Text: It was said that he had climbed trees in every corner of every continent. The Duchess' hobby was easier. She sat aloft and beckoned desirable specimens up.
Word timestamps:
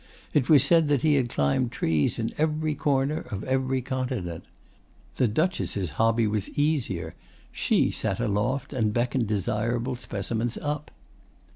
It 0.33 0.49
was 0.49 0.63
said 0.63 0.87
that 0.87 1.03
he 1.03 1.13
had 1.13 1.29
climbed 1.29 1.71
trees 1.71 2.17
in 2.17 2.33
every 2.35 2.73
corner 2.73 3.19
of 3.29 3.43
every 3.43 3.83
continent. 3.83 4.45
The 5.17 5.27
Duchess' 5.27 5.91
hobby 5.91 6.25
was 6.25 6.49
easier. 6.57 7.13
She 7.51 7.91
sat 7.91 8.19
aloft 8.19 8.73
and 8.73 8.93
beckoned 8.93 9.27
desirable 9.27 9.93
specimens 9.93 10.57
up. 10.57 10.89